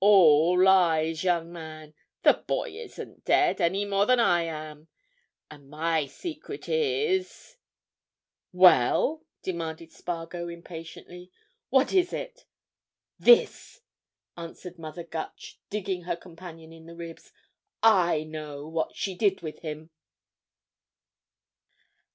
"All 0.03 0.59
lies, 0.59 1.23
young 1.23 1.53
man, 1.53 1.93
the 2.23 2.33
boy 2.33 2.71
isn't 2.71 3.23
dead—any 3.23 3.85
more 3.85 4.07
than 4.07 4.19
I 4.19 4.41
am. 4.45 4.87
And 5.51 5.69
my 5.69 6.07
secret 6.07 6.67
is—" 6.67 7.57
"Well?" 8.51 9.21
demanded 9.43 9.91
Spargo 9.91 10.47
impatiently. 10.47 11.31
"What 11.69 11.93
is 11.93 12.13
it?" 12.13 12.45
"This!" 13.19 13.81
answered 14.35 14.79
Mother 14.79 15.03
Gutch, 15.03 15.59
digging 15.69 16.01
her 16.05 16.15
companion 16.15 16.73
in 16.73 16.87
the 16.87 16.95
ribs, 16.95 17.31
"I 17.83 18.23
know 18.23 18.67
what 18.67 18.95
she 18.95 19.13
did 19.13 19.41
with 19.43 19.59
him!" 19.59 19.91